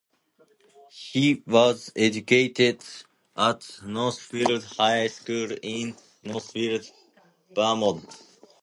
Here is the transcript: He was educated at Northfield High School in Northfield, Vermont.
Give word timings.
He 1.13 1.43
was 1.45 1.91
educated 1.95 2.81
at 3.37 3.69
Northfield 3.83 4.63
High 4.63 5.05
School 5.05 5.51
in 5.61 5.95
Northfield, 6.23 6.89
Vermont. 7.51 8.03